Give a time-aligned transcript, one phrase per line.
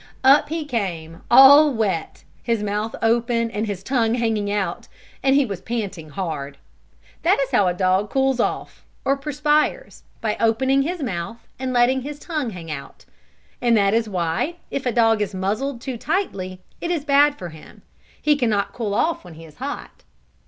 [0.23, 4.87] Up he came, all wet, his mouth open and his tongue hanging out,
[5.21, 6.57] and he was panting hard.
[7.21, 12.01] That is how a dog cools off, or perspires by opening his mouth and letting
[12.01, 13.05] his tongue hang out.
[13.61, 17.49] And that is why, if a dog is muzzled too tightly, it is bad for
[17.49, 17.83] him.
[18.19, 20.03] He can not cool off when he is hot.